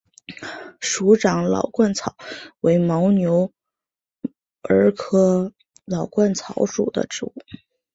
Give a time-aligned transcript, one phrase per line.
[0.79, 2.17] 鼠掌老鹳草
[2.61, 3.53] 为牻牛
[4.63, 5.53] 儿苗科
[5.85, 7.35] 老鹳草属的植物。